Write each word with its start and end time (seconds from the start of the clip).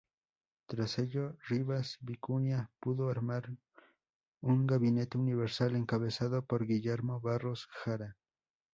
Tras 0.65 0.97
ello 0.97 1.37
Rivas 1.47 1.99
Vicuña 2.01 2.71
pudo 2.79 3.11
armar 3.11 3.51
un 4.41 4.65
gabinete 4.65 5.19
universal, 5.19 5.75
encabezado 5.75 6.43
por 6.43 6.65
Guillermo 6.65 7.19
Barros 7.21 7.67
Jara. 7.67 8.17